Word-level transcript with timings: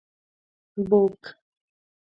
book 0.85 1.21